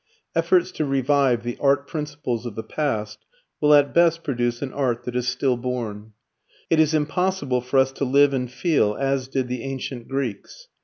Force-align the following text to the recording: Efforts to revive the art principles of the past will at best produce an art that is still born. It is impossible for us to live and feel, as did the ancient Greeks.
Efforts 0.33 0.71
to 0.71 0.83
revive 0.83 1.43
the 1.43 1.59
art 1.61 1.85
principles 1.87 2.47
of 2.47 2.55
the 2.55 2.63
past 2.63 3.19
will 3.61 3.71
at 3.71 3.93
best 3.93 4.23
produce 4.23 4.63
an 4.63 4.73
art 4.73 5.03
that 5.03 5.15
is 5.15 5.27
still 5.27 5.55
born. 5.55 6.13
It 6.71 6.79
is 6.79 6.95
impossible 6.95 7.61
for 7.61 7.77
us 7.77 7.91
to 7.91 8.03
live 8.03 8.33
and 8.33 8.51
feel, 8.51 8.95
as 8.99 9.27
did 9.27 9.47
the 9.47 9.61
ancient 9.61 10.07
Greeks. 10.07 10.69